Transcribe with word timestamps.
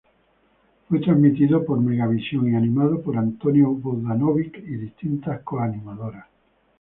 Fue 0.89 0.99
transmitido 0.99 1.63
por 1.63 1.79
Megavisión 1.79 2.51
y 2.51 2.55
animado 2.55 3.03
por 3.03 3.17
Antonio 3.19 3.69
Vodanovic 3.69 4.57
y 4.57 4.75
distintas 4.77 5.41
co-animadoras. 5.43 6.25